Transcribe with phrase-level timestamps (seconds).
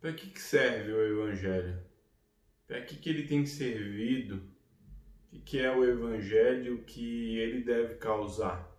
[0.00, 1.78] Para que, que serve o Evangelho?
[2.66, 4.36] Para que, que ele tem servido?
[4.36, 8.69] O que, que é o Evangelho que ele deve causar?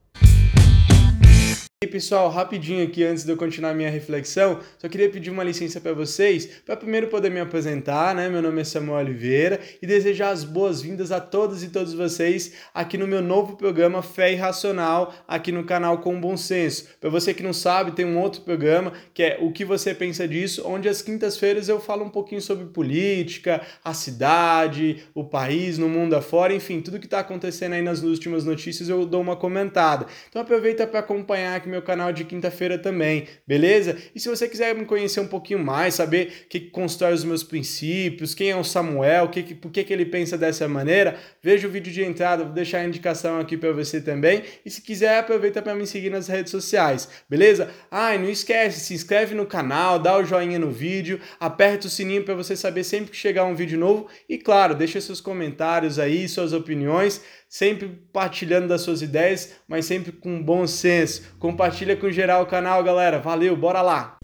[1.83, 5.81] E pessoal, rapidinho aqui antes de eu continuar minha reflexão, só queria pedir uma licença
[5.81, 8.30] para vocês, para primeiro poder me apresentar, né?
[8.30, 12.99] Meu nome é Samuel Oliveira e desejar as boas-vindas a todos e todos vocês aqui
[12.99, 16.86] no meu novo programa Fé Irracional, aqui no canal Com Bom Senso.
[16.99, 20.27] Para você que não sabe, tem um outro programa que é O que você pensa
[20.27, 25.90] disso, onde às quintas-feiras eu falo um pouquinho sobre política, a cidade, o país, no
[25.90, 30.05] mundo afora, enfim, tudo que está acontecendo aí nas últimas notícias eu dou uma comentada.
[30.29, 33.98] Então aproveita para acompanhar aqui meu canal de quinta-feira também, beleza?
[34.13, 37.43] E se você quiser me conhecer um pouquinho mais, saber o que, constrói os meus
[37.43, 41.67] princípios, quem é o Samuel, que, que, por que, que ele pensa dessa maneira, veja
[41.67, 44.43] o vídeo de entrada, vou deixar a indicação aqui para você também.
[44.65, 47.71] E se quiser, aproveita para me seguir nas redes sociais, beleza?
[47.90, 51.90] Ah, e não esquece, se inscreve no canal, dá o joinha no vídeo, aperta o
[51.90, 55.98] sininho para você saber sempre que chegar um vídeo novo e, claro, deixa seus comentários
[55.98, 57.21] aí, suas opiniões
[57.52, 61.35] sempre partilhando das suas ideias, mas sempre com bom senso.
[61.38, 63.20] Compartilha com geral o canal, galera.
[63.20, 64.18] Valeu, bora lá!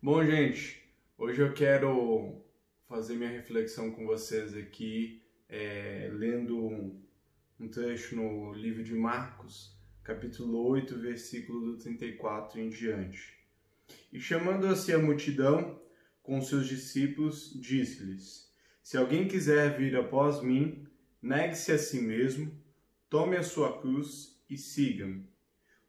[0.00, 0.82] Bom, gente,
[1.18, 2.42] hoje eu quero
[2.88, 6.98] fazer minha reflexão com vocês aqui, é, lendo um,
[7.60, 13.36] um trecho no livro de Marcos, capítulo 8, versículo do 34 em diante.
[14.12, 15.80] E chamando-se a multidão
[16.22, 18.50] com seus discípulos, disse-lhes:
[18.82, 20.86] Se alguém quiser vir após mim,
[21.22, 22.52] negue-se a si mesmo,
[23.08, 25.28] tome a sua cruz e siga-me.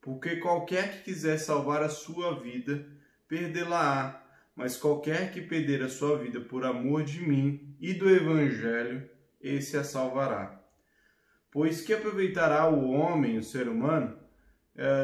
[0.02, 2.88] Porque qualquer que quiser salvar a sua vida,
[3.28, 4.24] perdê-la-á,
[4.56, 9.08] mas qualquer que perder a sua vida por amor de mim e do Evangelho,
[9.40, 10.64] esse a salvará.
[11.52, 14.18] Pois que aproveitará o homem, o ser humano,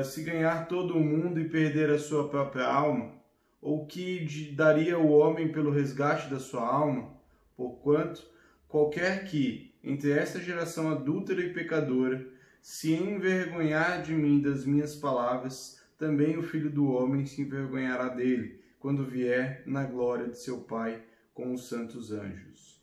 [0.05, 3.13] se ganhar todo o mundo e perder a sua própria alma?
[3.61, 7.13] Ou que daria o homem pelo resgate da sua alma?
[7.55, 8.23] Porquanto,
[8.67, 12.27] qualquer que, entre esta geração adúltera e pecadora,
[12.61, 18.61] se envergonhar de mim das minhas palavras, também o filho do homem se envergonhará dele,
[18.79, 21.01] quando vier na glória de seu Pai
[21.33, 22.81] com os santos anjos.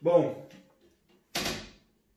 [0.00, 0.48] Bom,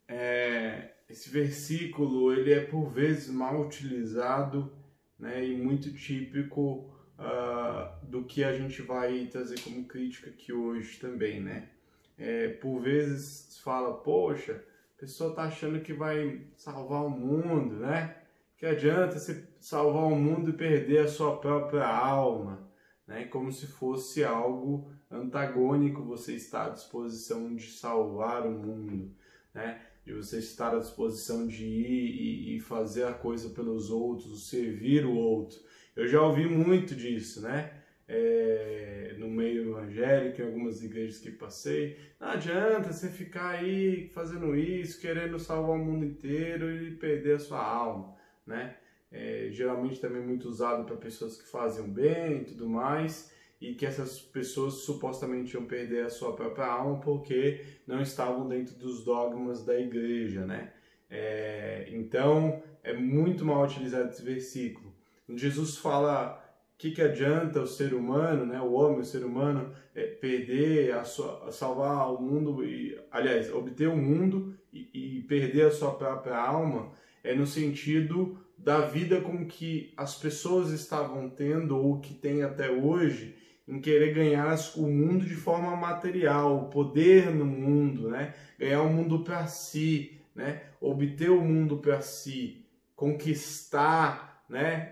[0.08, 4.72] é, esse versículo ele é por vezes mal utilizado
[5.18, 6.90] né, e muito típico
[7.20, 11.70] uh, do que a gente vai trazer como crítica aqui hoje também, né?
[12.18, 14.64] É, por vezes fala, poxa,
[14.98, 18.16] a pessoa está achando que vai salvar o mundo, né?
[18.58, 22.70] Que adianta você salvar o mundo e perder a sua própria alma,
[23.08, 23.26] né?
[23.26, 29.12] Como se fosse algo antagônico você estar à disposição de salvar o mundo,
[29.54, 29.82] né?
[30.10, 35.14] De você estar à disposição de ir e, fazer a coisa pelos outros, servir o
[35.14, 35.60] outro.
[35.96, 37.74] Eu já ouvi muito disso, né?
[38.08, 41.96] É, no meio evangélico, em algumas igrejas que passei.
[42.20, 47.40] Não adianta você ficar aí fazendo isso, querendo salvar o mundo inteiro e perder a
[47.40, 48.16] sua alma,
[48.48, 48.78] né?
[49.12, 53.32] É, geralmente também muito usado para pessoas que fazem o bem e tudo mais
[53.62, 58.76] e que essas pessoas supostamente iam perder a sua própria alma porque não estavam dentro
[58.76, 60.72] dos dogmas da igreja, né?
[61.10, 64.94] É, então é muito mal utilizado esse versículo.
[65.28, 66.46] Jesus fala
[66.78, 71.04] que que adianta o ser humano, né, o homem, o ser humano, é, perder a
[71.04, 76.38] sua, salvar o mundo e, aliás, obter o mundo e, e perder a sua própria
[76.38, 82.44] alma, é no sentido da vida com que as pessoas estavam tendo ou que tem
[82.44, 83.36] até hoje
[83.70, 88.34] em querer ganhar o mundo de forma material, o poder no mundo, né?
[88.58, 90.64] ganhar o mundo para si, né?
[90.82, 92.66] obter o mundo para si,
[92.96, 94.92] conquistar né?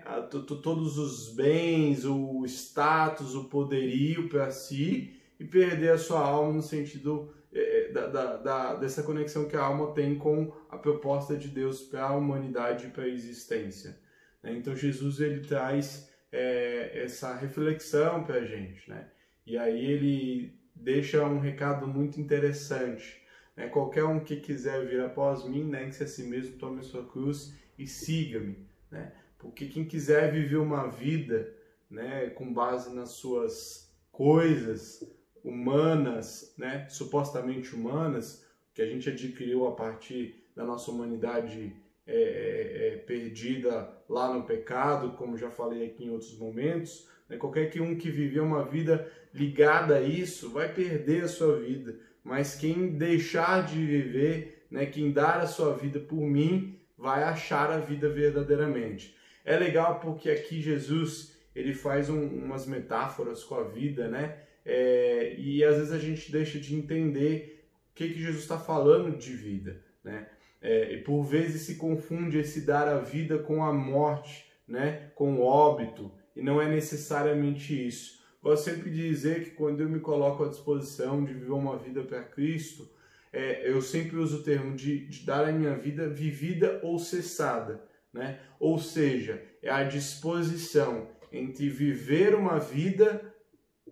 [0.62, 6.62] todos os bens, o status, o poderio para si e perder a sua alma no
[6.62, 11.48] sentido é, da, da, da, dessa conexão que a alma tem com a proposta de
[11.48, 13.98] Deus para a humanidade e para a existência.
[14.40, 14.52] Né?
[14.52, 19.08] Então Jesus ele traz é, essa reflexão para a gente, né?
[19.46, 23.22] E aí ele deixa um recado muito interessante.
[23.56, 23.68] Né?
[23.68, 27.86] Qualquer um que quiser vir após mim, negue-se a si mesmo, tome sua cruz e
[27.86, 28.56] siga-me.
[28.90, 29.12] Né?
[29.38, 31.54] Porque quem quiser viver uma vida
[31.90, 35.02] né, com base nas suas coisas
[35.42, 38.44] humanas, né, supostamente humanas,
[38.74, 41.74] que a gente adquiriu a partir da nossa humanidade
[42.10, 47.06] é, é, é, perdida lá no pecado, como já falei aqui em outros momentos.
[47.28, 47.36] Né?
[47.36, 51.98] Qualquer que um que viver uma vida ligada a isso vai perder a sua vida,
[52.24, 57.70] mas quem deixar de viver né, quem dar a sua vida por mim vai achar
[57.70, 59.14] a vida verdadeiramente.
[59.44, 64.38] É legal porque aqui Jesus ele faz um, umas metáforas com a vida, né?
[64.64, 69.16] É, e às vezes a gente deixa de entender o que, que Jesus está falando
[69.16, 70.26] de vida, né?
[70.60, 75.10] É, e por vezes se confunde esse dar a vida com a morte, né?
[75.14, 78.18] Com o óbito, e não é necessariamente isso.
[78.42, 82.02] Gosto sempre de dizer que quando eu me coloco à disposição de viver uma vida
[82.02, 82.88] para Cristo,
[83.32, 87.82] é, eu sempre uso o termo de, de dar a minha vida vivida ou cessada,
[88.12, 88.40] né?
[88.58, 93.34] Ou seja, é a disposição entre viver uma vida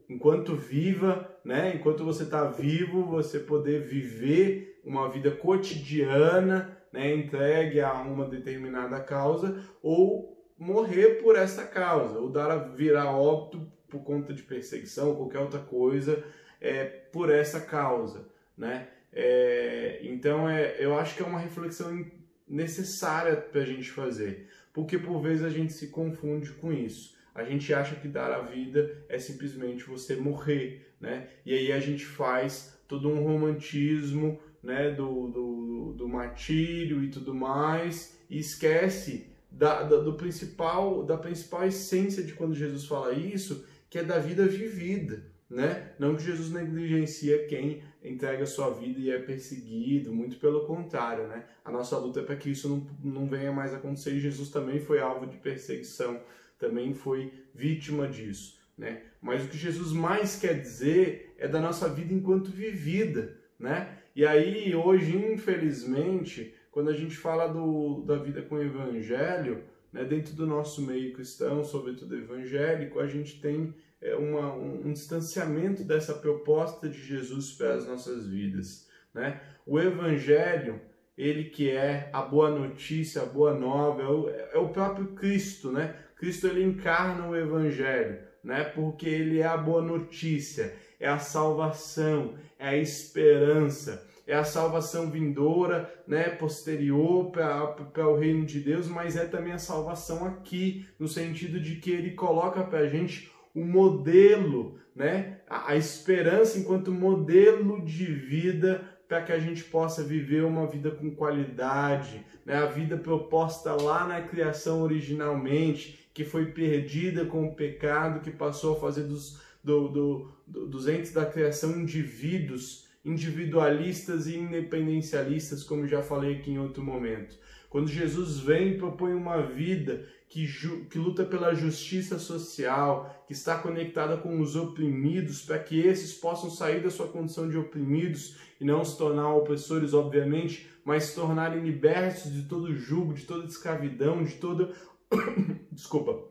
[0.08, 1.74] enquanto viva, né?
[1.74, 7.12] Enquanto você está vivo, você poder viver uma vida cotidiana, né?
[7.12, 13.70] Entregue a uma determinada causa ou morrer por essa causa, ou dar a virar óbito
[13.88, 16.24] por conta de perseguição ou qualquer outra coisa
[16.60, 18.88] é, por essa causa, né?
[19.12, 22.04] É, então é, eu acho que é uma reflexão
[22.48, 27.16] necessária para a gente fazer, porque por vezes a gente se confunde com isso.
[27.34, 31.28] A gente acha que dar a vida é simplesmente você morrer, né?
[31.44, 37.32] E aí a gente faz todo um romantismo, né, do, do, do martírio e tudo
[37.32, 43.64] mais, e esquece da, da, do principal, da principal essência de quando Jesus fala isso,
[43.88, 45.92] que é da vida vivida, né?
[46.00, 51.28] Não que Jesus negligencia quem entrega a sua vida e é perseguido, muito pelo contrário,
[51.28, 51.44] né?
[51.64, 54.80] A nossa luta é para que isso não, não venha mais acontecer e Jesus também
[54.80, 56.20] foi alvo de perseguição,
[56.58, 59.02] também foi vítima disso, né?
[59.22, 63.96] Mas o que Jesus mais quer dizer é da nossa vida enquanto vivida, né?
[64.16, 70.04] E aí, hoje, infelizmente, quando a gente fala do, da vida com o Evangelho, né,
[70.04, 75.84] dentro do nosso meio cristão, sobretudo evangélico, a gente tem é, uma, um, um, distanciamento
[75.84, 78.88] dessa proposta de Jesus para as nossas vidas.
[79.12, 79.38] Né?
[79.66, 80.80] O Evangelho,
[81.18, 85.70] ele que é a boa notícia, a boa nova, é o, é o próprio Cristo,
[85.70, 85.94] né?
[86.16, 88.64] Cristo ele encarna o Evangelho, né?
[88.64, 95.10] Porque ele é a boa notícia, é a salvação, é a esperança é a salvação
[95.10, 101.06] vindoura, né, posterior para o reino de Deus, mas é também a salvação aqui, no
[101.06, 106.90] sentido de que ele coloca para a gente o modelo, né, a, a esperança enquanto
[106.90, 112.66] modelo de vida para que a gente possa viver uma vida com qualidade, né, a
[112.66, 118.80] vida proposta lá na criação originalmente, que foi perdida com o pecado, que passou a
[118.80, 126.02] fazer dos, do, do, do, dos entes da criação indivíduos individualistas e independencialistas, como já
[126.02, 127.38] falei aqui em outro momento.
[127.70, 130.46] Quando Jesus vem e propõe uma vida que,
[130.90, 136.50] que luta pela justiça social, que está conectada com os oprimidos, para que esses possam
[136.50, 141.62] sair da sua condição de oprimidos e não se tornar opressores, obviamente, mas se tornarem
[141.62, 144.72] libertos de todo jugo, de toda escravidão, de toda.
[145.70, 146.24] Desculpa.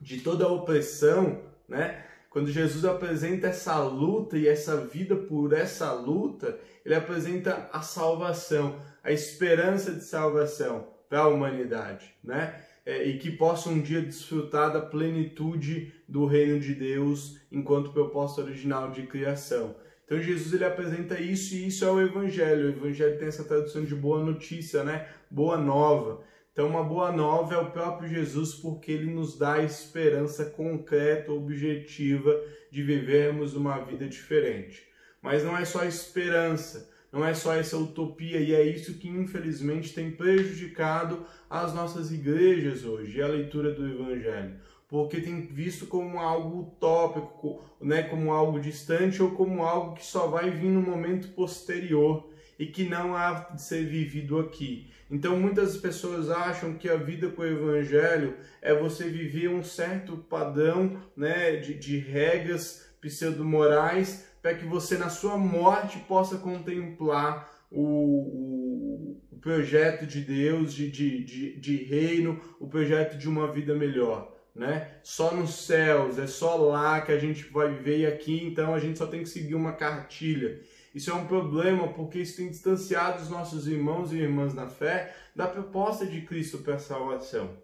[0.00, 2.04] De toda opressão, né?
[2.30, 8.80] Quando Jesus apresenta essa luta e essa vida por essa luta, ele apresenta a salvação,
[9.02, 12.64] a esperança de salvação para a humanidade, né?
[12.86, 18.40] É, e que possa um dia desfrutar da plenitude do reino de Deus enquanto proposta
[18.40, 19.74] original de criação.
[20.06, 22.66] Então Jesus ele apresenta isso e isso é o evangelho.
[22.66, 25.08] O evangelho tem essa tradução de boa notícia, né?
[25.30, 26.22] Boa nova.
[26.52, 31.32] Então, uma boa nova é o próprio Jesus, porque ele nos dá a esperança concreta,
[31.32, 32.38] objetiva
[32.70, 34.82] de vivermos uma vida diferente.
[35.22, 39.94] Mas não é só esperança, não é só essa utopia, e é isso que infelizmente
[39.94, 44.56] tem prejudicado as nossas igrejas hoje, a leitura do Evangelho.
[44.88, 50.26] Porque tem visto como algo utópico, né, como algo distante ou como algo que só
[50.26, 52.28] vai vir no momento posterior
[52.58, 54.90] e que não há de ser vivido aqui.
[55.10, 60.16] Então muitas pessoas acham que a vida com o evangelho é você viver um certo
[60.16, 69.18] padrão né, de, de regras pseudo-morais para que você na sua morte possa contemplar o,
[69.30, 74.36] o, projeto de Deus, de, de, de, de reino, o projeto de uma vida melhor.
[74.54, 74.98] Né?
[75.02, 78.78] Só nos céus, é só lá que a gente vai viver e aqui então a
[78.78, 80.60] gente só tem que seguir uma cartilha.
[80.94, 85.14] Isso é um problema porque isso tem distanciado os nossos irmãos e irmãs na fé
[85.34, 87.56] da proposta de Cristo para a salvação.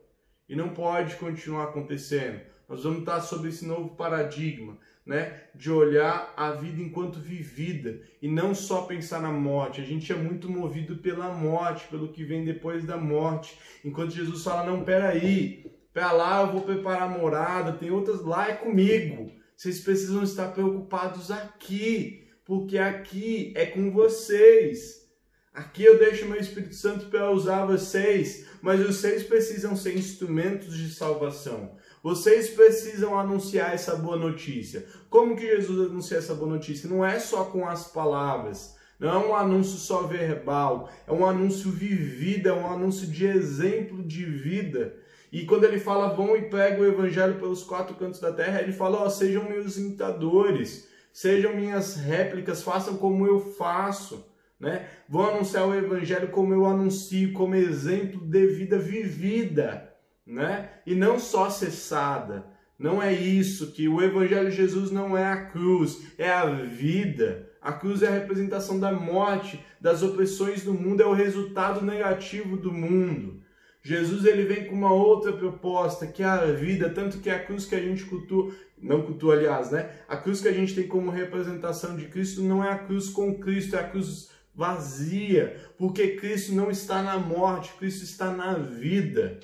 [0.49, 2.41] E não pode continuar acontecendo.
[2.69, 8.29] Nós vamos estar sobre esse novo paradigma, né, de olhar a vida enquanto vivida e
[8.29, 9.81] não só pensar na morte.
[9.81, 13.59] A gente é muito movido pela morte, pelo que vem depois da morte.
[13.85, 18.55] Enquanto Jesus fala: "Não, peraí, para lá eu vou preparar morada, tem outras lá é
[18.55, 19.33] comigo.
[19.57, 25.05] Vocês precisam estar preocupados aqui porque aqui é com vocês.
[25.53, 30.95] Aqui eu deixo meu Espírito Santo para usar vocês, mas vocês precisam ser instrumentos de
[30.95, 31.73] salvação.
[32.03, 34.87] Vocês precisam anunciar essa boa notícia.
[35.11, 36.89] Como que Jesus anuncia essa boa notícia?
[36.89, 41.71] Não é só com as palavras, não é um anúncio só verbal, é um anúncio
[41.71, 44.95] vivido, é um anúncio de exemplo de vida.
[45.33, 48.73] E quando ele fala, vão e pregam o evangelho pelos quatro cantos da terra, ele
[48.73, 54.89] fala, ó, oh, sejam meus imitadores, sejam minhas réplicas, façam como eu faço né?
[55.09, 59.93] Vou anunciar o evangelho como eu anuncio, como exemplo de vida vivida,
[60.27, 60.71] né?
[60.87, 62.47] E não só cessada.
[62.79, 67.51] Não é isso que o evangelho de Jesus não é a cruz, é a vida.
[67.61, 72.57] A cruz é a representação da morte, das opressões do mundo, é o resultado negativo
[72.57, 73.43] do mundo.
[73.83, 77.67] Jesus ele vem com uma outra proposta, que é a vida, tanto que a cruz
[77.67, 79.91] que a gente cultua, não cultua aliás, né?
[80.09, 83.39] A cruz que a gente tem como representação de Cristo não é a cruz com
[83.39, 89.39] Cristo, é a cruz vazia, porque Cristo não está na morte, Cristo está na vida.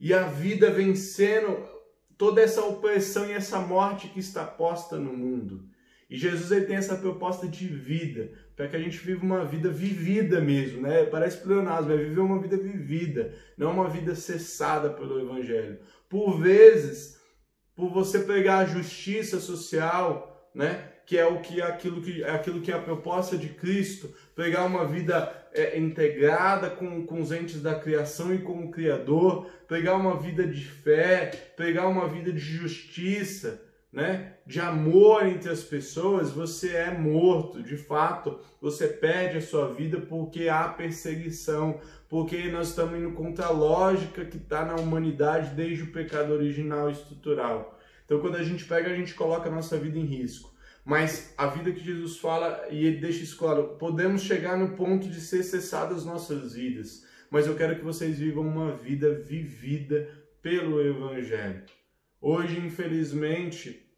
[0.00, 1.64] E a vida vencendo
[2.18, 5.68] toda essa opressão e essa morte que está posta no mundo.
[6.10, 9.70] E Jesus ele tem essa proposta de vida, para que a gente viva uma vida
[9.70, 11.04] vivida mesmo, né?
[11.06, 15.78] Parece pleonasmo, é viver uma vida vivida, não uma vida cessada pelo evangelho.
[16.08, 17.18] Por vezes,
[17.76, 20.90] por você pregar a justiça social, né?
[21.06, 24.64] que é o que aquilo que é aquilo que é a proposta de Cristo, pegar
[24.64, 29.96] uma vida é, integrada com, com os entes da criação e com o Criador, pegar
[29.96, 33.62] uma vida de fé, pegar uma vida de justiça,
[33.92, 34.32] né?
[34.46, 40.00] de amor entre as pessoas, você é morto, de fato, você perde a sua vida
[40.00, 41.80] porque há perseguição,
[42.14, 46.88] porque nós estamos indo contra a lógica que está na humanidade desde o pecado original
[46.88, 47.76] estrutural.
[48.04, 50.54] Então, quando a gente pega, a gente coloca a nossa vida em risco.
[50.84, 55.08] Mas a vida que Jesus fala, e ele deixa isso claro, podemos chegar no ponto
[55.08, 60.08] de ser cessadas nossas vidas, mas eu quero que vocês vivam uma vida vivida
[60.40, 61.64] pelo Evangelho.
[62.20, 63.90] Hoje, infelizmente,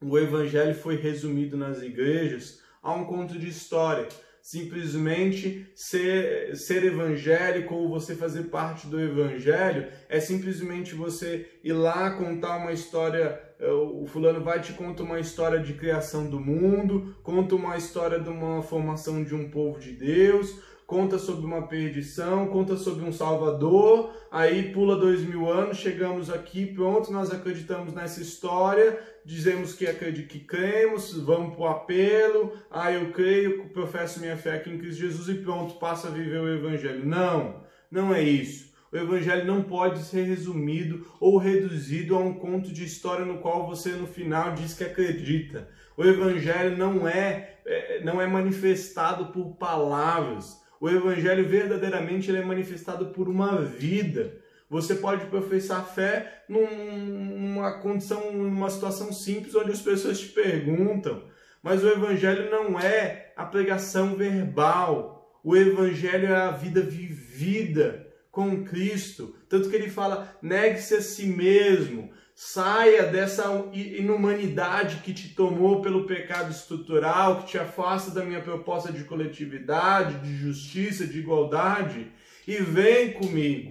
[0.00, 4.08] o Evangelho foi resumido nas igrejas a um conto de história
[4.42, 12.10] simplesmente ser, ser evangélico ou você fazer parte do evangelho é simplesmente você ir lá
[12.10, 13.40] contar uma história.
[13.60, 18.18] Eh, o fulano vai te contar uma história de criação do mundo, conta uma história
[18.18, 20.60] de uma formação de um povo de Deus,
[20.92, 26.66] conta sobre uma perdição, conta sobre um Salvador, aí pula dois mil anos, chegamos aqui,
[26.66, 32.92] pronto, nós acreditamos nessa história, dizemos que acreditamos, que cremos, vamos para o apelo, ah,
[32.92, 36.54] eu creio, professo minha fé aqui em Cristo Jesus e pronto, passa a viver o
[36.54, 37.06] Evangelho.
[37.06, 38.70] Não, não é isso.
[38.92, 43.66] O Evangelho não pode ser resumido ou reduzido a um conto de história no qual
[43.66, 45.70] você no final diz que acredita.
[45.96, 50.60] O Evangelho não é, é não é manifestado por palavras.
[50.82, 54.36] O evangelho verdadeiramente ele é manifestado por uma vida.
[54.68, 61.22] Você pode professar fé numa condição, numa situação simples onde as pessoas te perguntam,
[61.62, 65.38] mas o evangelho não é a pregação verbal.
[65.44, 69.36] O evangelho é a vida vivida com Cristo.
[69.48, 76.06] Tanto que ele fala: negue-se a si mesmo, Saia dessa inumanidade que te tomou pelo
[76.06, 82.10] pecado estrutural, que te afasta da minha proposta de coletividade, de justiça, de igualdade
[82.46, 83.70] e vem comigo.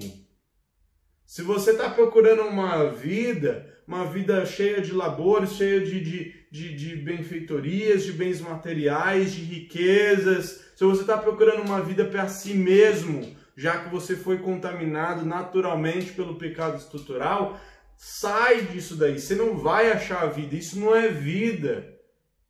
[1.25, 6.75] Se você está procurando uma vida, uma vida cheia de labores, cheia de, de, de,
[6.75, 12.53] de benfeitorias, de bens materiais, de riquezas, se você está procurando uma vida para si
[12.53, 17.59] mesmo, já que você foi contaminado naturalmente pelo pecado estrutural,
[18.03, 21.99] Sai disso daí, você não vai achar a vida, isso não é vida.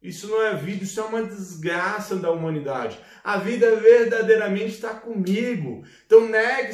[0.02, 2.98] Isso não é vida, isso é uma desgraça da humanidade.
[3.22, 5.84] A vida verdadeiramente está comigo.
[6.06, 6.72] Então negue,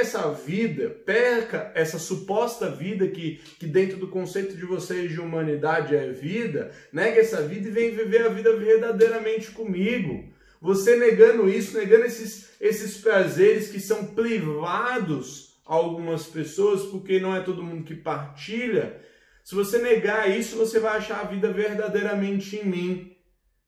[0.00, 5.94] essa vida, perca essa suposta vida que, que dentro do conceito de vocês de humanidade
[5.94, 10.28] é vida, negue essa vida e vem viver a vida verdadeiramente comigo.
[10.60, 17.40] Você negando isso, negando esses, esses prazeres que são privados algumas pessoas, porque não é
[17.40, 19.00] todo mundo que partilha.
[19.44, 23.16] Se você negar isso, você vai achar a vida verdadeiramente em mim.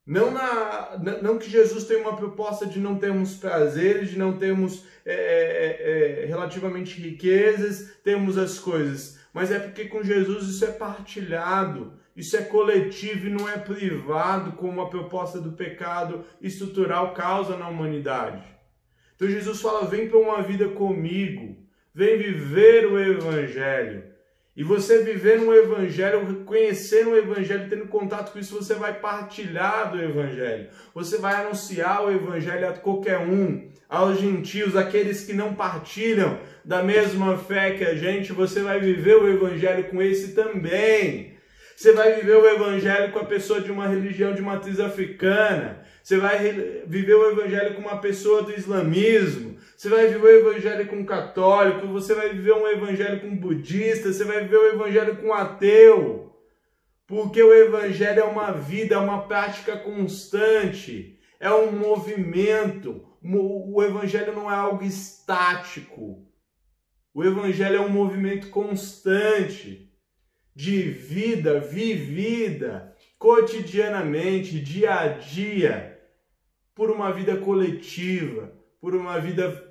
[0.05, 4.85] Não, na, não que Jesus tenha uma proposta de não termos prazeres, de não termos
[5.07, 9.21] é, é, é, relativamente riquezas, temos as coisas.
[9.33, 14.53] Mas é porque com Jesus isso é partilhado, isso é coletivo e não é privado,
[14.55, 18.45] como a proposta do pecado estrutural causa na humanidade.
[19.15, 21.62] Então Jesus fala: vem para uma vida comigo.
[21.95, 24.05] Vem viver o Evangelho.
[24.55, 29.91] E você viver no Evangelho, conhecer o Evangelho, tendo contato com isso, você vai partilhar
[29.91, 30.69] do Evangelho.
[30.95, 36.83] Você vai anunciar o Evangelho a qualquer um, aos gentios, aqueles que não partilham da
[36.83, 38.33] mesma fé que a gente.
[38.33, 41.33] Você vai viver o Evangelho com esse também.
[41.75, 45.83] Você vai viver o Evangelho com a pessoa de uma religião de matriz africana.
[46.03, 46.39] Você vai
[46.87, 49.52] viver o Evangelho com uma pessoa do islamismo.
[49.83, 53.37] Você vai viver o evangelho com um católico, você vai viver um evangelho com um
[53.37, 56.37] budista, você vai viver o evangelho com um ateu.
[57.05, 63.05] Porque o evangelho é uma vida, é uma prática constante, é um movimento.
[63.25, 66.25] O evangelho não é algo estático.
[67.13, 69.93] O evangelho é um movimento constante
[70.55, 76.01] de vida vivida cotidianamente, dia a dia,
[76.73, 79.65] por uma vida coletiva, por uma vida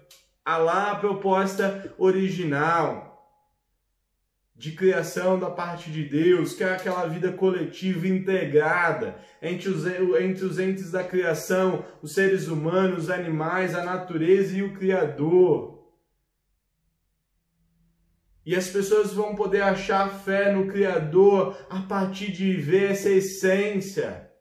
[0.45, 3.11] a lá proposta original
[4.55, 10.45] de criação da parte de Deus, que é aquela vida coletiva integrada entre os, entre
[10.45, 15.91] os entes da criação, os seres humanos, os animais, a natureza e o Criador.
[18.45, 24.31] E as pessoas vão poder achar fé no Criador a partir de ver essa essência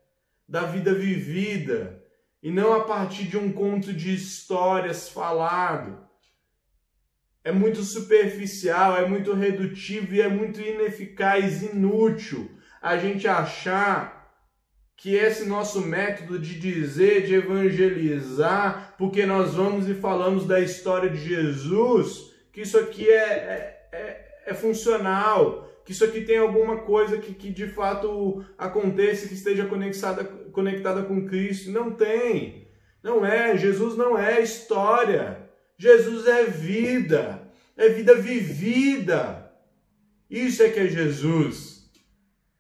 [0.49, 2.00] da vida vivida
[2.43, 5.99] e não a partir de um conto de histórias falado.
[7.43, 14.21] É muito superficial, é muito redutivo e é muito ineficaz, inútil a gente achar
[14.97, 21.09] que esse nosso método de dizer, de evangelizar, porque nós vamos e falamos da história
[21.09, 26.83] de Jesus, que isso aqui é, é, é, é funcional, que isso aqui tem alguma
[26.83, 31.73] coisa que, que de fato aconteça, que esteja conectada, conectada com Cristo.
[31.73, 32.69] Não tem.
[33.03, 33.57] Não é.
[33.57, 35.51] Jesus não é história.
[35.77, 37.43] Jesus é vida.
[37.77, 39.53] É vida vivida.
[40.31, 41.91] Isso é que é Jesus.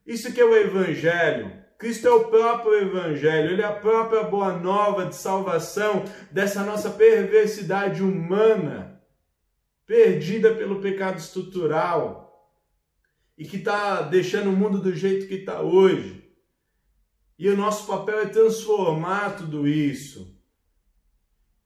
[0.05, 1.53] Isso que é o Evangelho.
[1.79, 6.91] Cristo é o próprio Evangelho, Ele é a própria boa nova de salvação dessa nossa
[6.91, 9.01] perversidade humana,
[9.87, 12.30] perdida pelo pecado estrutural
[13.40, 16.22] e que está deixando o mundo do jeito que está hoje.
[17.38, 20.38] E o nosso papel é transformar tudo isso.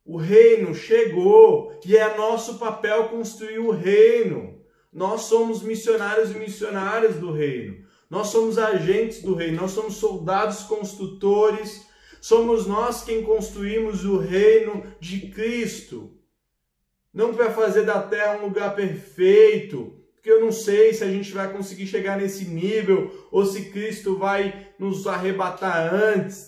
[0.04, 4.62] O reino chegou e é nosso papel construir o reino.
[4.92, 7.84] Nós somos missionários e missionárias do reino.
[8.08, 11.84] Nós somos agentes do reino, nós somos soldados construtores,
[12.20, 16.16] somos nós quem construímos o reino de Cristo.
[17.12, 21.32] Não para fazer da terra um lugar perfeito, porque eu não sei se a gente
[21.32, 26.46] vai conseguir chegar nesse nível ou se Cristo vai nos arrebatar antes.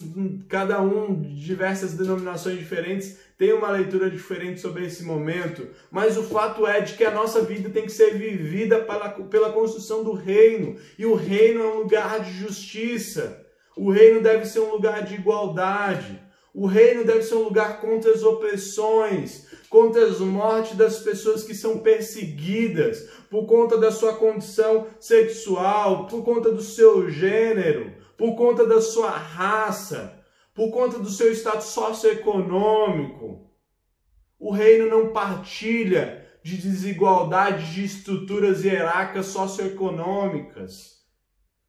[0.49, 6.23] Cada um de diversas denominações diferentes tem uma leitura diferente sobre esse momento, mas o
[6.23, 10.13] fato é de que a nossa vida tem que ser vivida pela, pela construção do
[10.13, 13.45] reino, e o reino é um lugar de justiça.
[13.77, 16.19] O reino deve ser um lugar de igualdade.
[16.55, 21.55] O reino deve ser um lugar contra as opressões, contra as mortes das pessoas que
[21.55, 28.67] são perseguidas por conta da sua condição sexual, por conta do seu gênero, por conta
[28.67, 30.23] da sua raça,
[30.55, 33.51] por conta do seu status socioeconômico.
[34.39, 40.97] O reino não partilha de desigualdade de estruturas hierárquicas socioeconômicas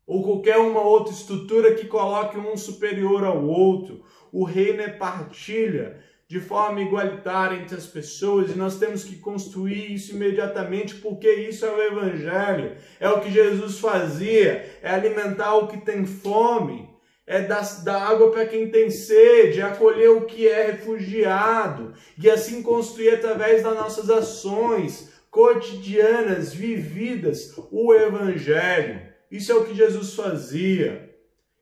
[0.05, 4.05] ou qualquer uma outra estrutura que coloque um superior ao outro.
[4.31, 9.93] O reino é partilha de forma igualitária entre as pessoas e nós temos que construir
[9.93, 15.67] isso imediatamente porque isso é o Evangelho, é o que Jesus fazia, é alimentar o
[15.67, 16.89] que tem fome,
[17.25, 22.29] é dar, dar água para quem tem sede, é acolher o que é refugiado e
[22.29, 29.01] assim construir através das nossas ações cotidianas, vividas, o Evangelho.
[29.31, 31.13] Isso é o que Jesus fazia.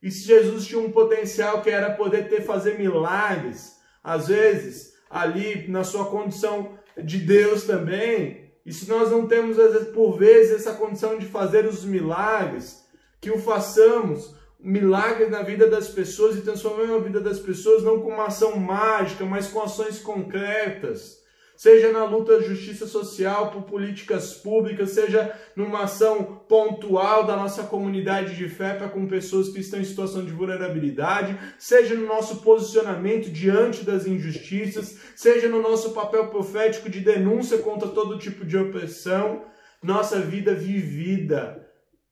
[0.01, 3.74] E se Jesus tinha um potencial que era poder ter fazer milagres,
[4.05, 8.51] às vezes, ali na sua condição de Deus também.
[8.63, 12.85] E se nós não temos, às vezes, por vezes, essa condição de fazer os milagres,
[13.19, 17.99] que o façamos, milagres na vida das pessoas e transformemos a vida das pessoas não
[17.99, 21.24] com uma ação mágica, mas com ações concretas
[21.55, 27.63] seja na luta de justiça social por políticas públicas, seja numa ação pontual da nossa
[27.63, 32.37] comunidade de fé para com pessoas que estão em situação de vulnerabilidade, seja no nosso
[32.37, 38.57] posicionamento diante das injustiças, seja no nosso papel profético de denúncia contra todo tipo de
[38.57, 39.43] opressão,
[39.81, 41.65] nossa vida vivida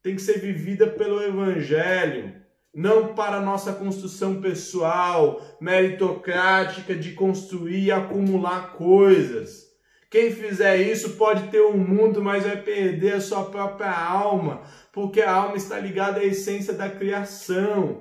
[0.03, 2.42] tem que ser vivida pelo evangelho
[2.73, 9.71] não para nossa construção pessoal, meritocrática de construir e acumular coisas.
[10.09, 15.21] Quem fizer isso pode ter um mundo, mas vai perder a sua própria alma, porque
[15.21, 17.99] a alma está ligada à essência da criação,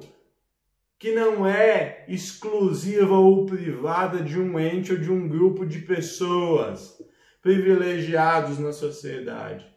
[0.98, 6.98] que não é exclusiva ou privada de um ente ou de um grupo de pessoas
[7.40, 9.71] privilegiados na sociedade.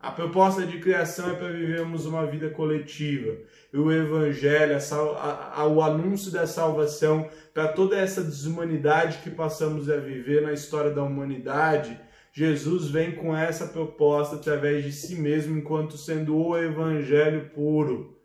[0.00, 3.36] A proposta de criação é para vivermos uma vida coletiva.
[3.70, 4.78] E o Evangelho,
[5.18, 10.54] a, a, o anúncio da salvação para toda essa desumanidade que passamos a viver na
[10.54, 12.00] história da humanidade,
[12.32, 18.18] Jesus vem com essa proposta através de si mesmo, enquanto sendo o Evangelho puro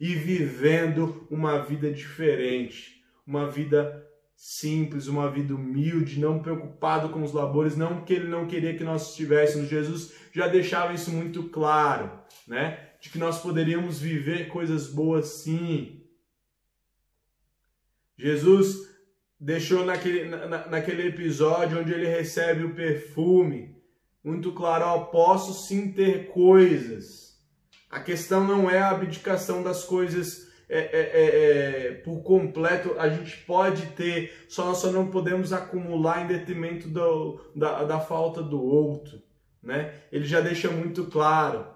[0.00, 4.04] e vivendo uma vida diferente, uma vida
[4.42, 8.82] simples, uma vida humilde, não preocupado com os labores, não que ele não queria que
[8.82, 9.68] nós estivéssemos.
[9.68, 12.10] Jesus já deixava isso muito claro,
[12.48, 12.88] né?
[13.02, 16.06] De que nós poderíamos viver coisas boas sim.
[18.16, 18.88] Jesus
[19.38, 23.76] deixou naquele, na, naquele episódio onde ele recebe o perfume,
[24.24, 27.38] muito claro, ó, posso sim ter coisas.
[27.90, 33.08] A questão não é a abdicação das coisas é, é, é, é, por completo a
[33.08, 38.40] gente pode ter, só nós só não podemos acumular em detrimento do, da, da falta
[38.40, 39.20] do outro.
[39.60, 39.92] Né?
[40.12, 41.66] Ele já deixa muito claro.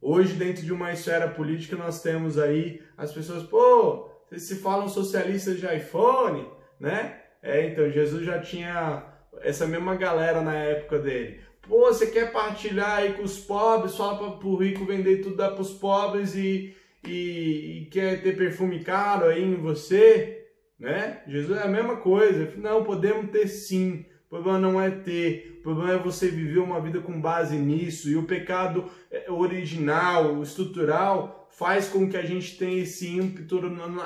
[0.00, 4.88] Hoje, dentro de uma esfera política, nós temos aí as pessoas, pô, vocês se falam
[4.88, 6.46] socialistas de iPhone,
[6.78, 7.20] né?
[7.40, 9.04] É, então, Jesus já tinha
[9.40, 11.40] essa mesma galera na época dele.
[11.62, 15.60] Pô, você quer partilhar aí com os pobres, fala para o rico vender tudo para
[15.60, 16.74] os pobres e,
[17.06, 20.46] e, e, quer ter perfume caro aí em você,
[20.78, 21.22] né?
[21.26, 22.52] Jesus é a mesma coisa.
[22.56, 24.04] Não, podemos ter sim.
[24.26, 28.10] O problema não é ter, o problema é você viver uma vida com base nisso.
[28.10, 33.60] E o pecado é, original, estrutural, faz com que a gente tenha esse ímpeto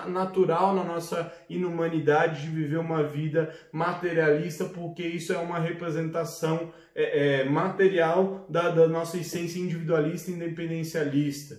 [0.09, 7.41] natural na nossa inumanidade de viver uma vida materialista, porque isso é uma representação é,
[7.41, 11.57] é, material da, da nossa essência individualista e independencialista.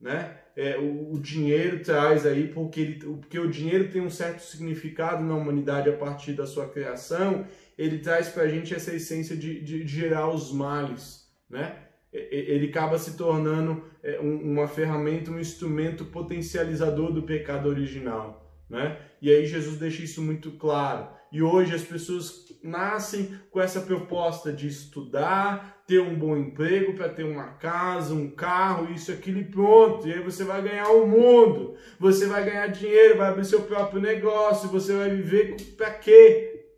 [0.00, 0.43] Né?
[0.56, 5.24] É, o, o, dinheiro traz aí, porque, ele, porque o dinheiro tem um certo significado
[5.24, 9.60] na humanidade a partir da sua criação, ele traz para a gente essa essência de,
[9.60, 11.76] de, gerar os males, né?
[12.12, 18.96] Ele acaba se tornando é, uma ferramenta, um instrumento potencializador do pecado original, né?
[19.20, 21.08] E aí Jesus deixa isso muito claro.
[21.34, 27.08] E hoje as pessoas nascem com essa proposta de estudar, ter um bom emprego, para
[27.08, 30.06] ter uma casa, um carro, isso, aquilo e pronto.
[30.06, 34.00] E aí você vai ganhar o mundo, você vai ganhar dinheiro, vai abrir seu próprio
[34.00, 36.68] negócio, você vai viver para quê?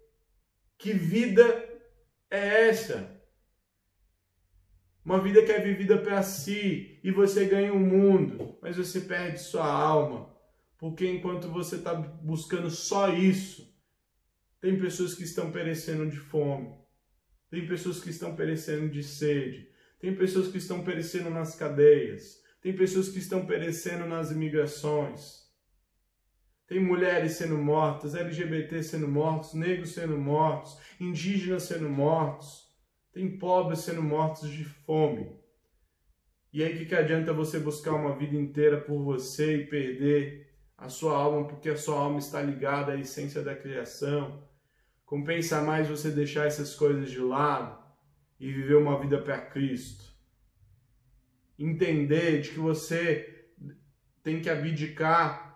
[0.79, 1.45] Que vida
[2.31, 3.15] é essa?
[5.05, 9.39] Uma vida que é vivida para si e você ganha o mundo, mas você perde
[9.39, 10.35] sua alma.
[10.79, 13.66] Porque enquanto você está buscando só isso,
[14.61, 16.75] tem pessoas que estão perecendo de fome.
[17.51, 19.69] Tem pessoas que estão perecendo de sede.
[20.01, 22.43] Tem pessoas que estão perecendo nas cadeias.
[22.61, 25.47] Tem pessoas que estão perecendo nas imigrações.
[26.67, 32.67] Tem mulheres sendo mortas, LGBT sendo mortos, negros sendo mortos, indígenas sendo mortos.
[33.13, 35.31] Tem pobres sendo mortos de fome.
[36.53, 40.46] E aí, o que, que adianta você buscar uma vida inteira por você e perder
[40.77, 44.43] a sua alma, porque a sua alma está ligada à essência da criação?
[45.05, 47.79] Compensa mais você deixar essas coisas de lado
[48.39, 50.05] e viver uma vida para Cristo.
[51.59, 53.49] Entender de que você
[54.23, 55.47] tem que abdicar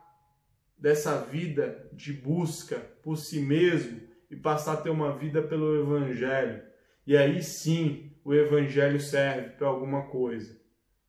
[0.79, 6.63] dessa vida de busca por si mesmo e passar a ter uma vida pelo Evangelho.
[7.07, 10.59] E aí sim o Evangelho serve para alguma coisa.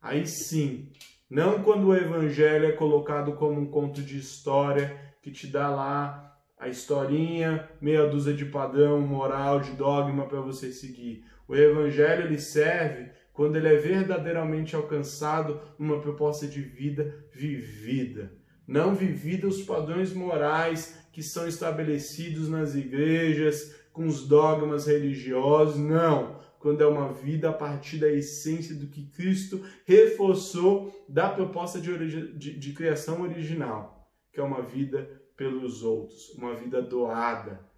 [0.00, 0.90] Aí sim.
[1.32, 6.38] Não quando o Evangelho é colocado como um conto de história que te dá lá
[6.58, 11.24] a historinha, meia dúzia de padrão moral, de dogma para você seguir.
[11.48, 18.30] O evangelho ele serve quando ele é verdadeiramente alcançado numa proposta de vida vivida.
[18.68, 26.41] Não vivida os padrões morais que são estabelecidos nas igrejas, com os dogmas religiosos, não.
[26.62, 32.38] Quando é uma vida a partir da essência do que Cristo reforçou da proposta de,
[32.38, 37.68] de, de criação original, que é uma vida pelos outros, uma vida doada,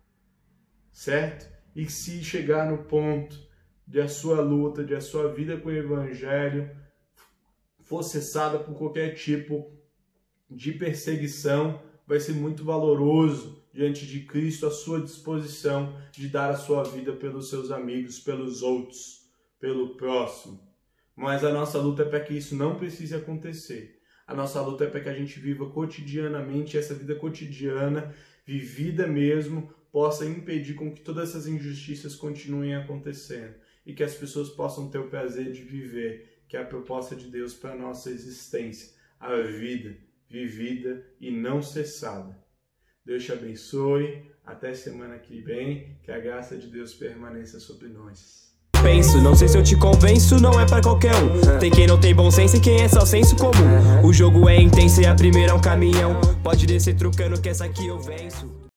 [0.93, 1.51] certo?
[1.75, 3.35] E se chegar no ponto
[3.89, 6.71] de a sua luta, de a sua vida com o Evangelho
[7.81, 9.73] for cessada por qualquer tipo
[10.51, 16.57] de perseguição, vai ser muito valoroso diante de Cristo à sua disposição de dar a
[16.57, 20.61] sua vida pelos seus amigos, pelos outros, pelo próximo.
[21.17, 24.01] Mas a nossa luta é para que isso não precise acontecer.
[24.27, 28.15] A nossa luta é para que a gente viva cotidianamente essa vida cotidiana,
[28.47, 34.49] vivida mesmo possa impedir com que todas essas injustiças continuem acontecendo e que as pessoas
[34.49, 38.11] possam ter o prazer de viver, que é a proposta de Deus para a nossa
[38.11, 39.97] existência, a vida
[40.29, 42.44] vivida e não cessada.
[43.07, 48.45] Deus te abençoe, até semana que vem, que a graça de Deus permaneça sobre nós.
[48.83, 51.59] Penso, não sei se eu te convenço, não é para qualquer um.
[51.59, 54.07] Tem quem não tem bom senso e quem é só senso comum.
[54.07, 56.19] O jogo é intenso e a primeira é um caminhão.
[56.43, 58.64] Pode descer trucando que essa aqui eu venço.